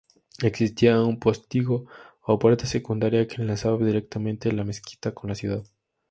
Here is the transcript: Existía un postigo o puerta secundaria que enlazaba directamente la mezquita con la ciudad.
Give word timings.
Existía 0.41 0.99
un 0.99 1.19
postigo 1.19 1.85
o 2.23 2.39
puerta 2.39 2.65
secundaria 2.65 3.27
que 3.27 3.35
enlazaba 3.39 3.77
directamente 3.85 4.51
la 4.51 4.63
mezquita 4.63 5.13
con 5.13 5.29
la 5.29 5.35
ciudad. 5.35 5.63